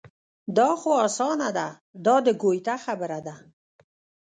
[0.57, 1.67] دا خو اسانه ده
[2.05, 3.35] دا د ګویته خبره ده.